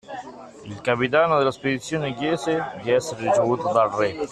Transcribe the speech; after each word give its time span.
Il 0.65 0.81
capitano 0.81 1.37
della 1.37 1.51
spedizione 1.51 2.15
chiese 2.15 2.73
di 2.81 2.89
essere 2.89 3.21
ricevuto 3.29 3.71
dal 3.71 3.91
Re. 3.91 4.15